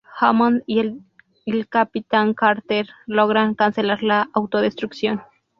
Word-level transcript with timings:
Hammond 0.19 0.63
y 0.65 0.97
la 1.45 1.63
Capitán 1.65 2.33
Carter 2.33 2.89
logran 3.05 3.53
cancelar 3.53 4.01
la 4.01 4.31
autodestrucción. 4.33 5.21